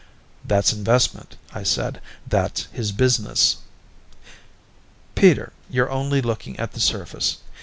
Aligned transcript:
"That's 0.43 0.73
investment," 0.73 1.35
I 1.53 1.61
said. 1.61 2.01
"That's 2.25 2.63
his 2.71 2.91
business." 2.91 3.57
"Peter, 5.13 5.53
you're 5.69 5.91
only 5.91 6.23
looking 6.23 6.57
at 6.57 6.71
the 6.71 6.79
surface. 6.79 7.37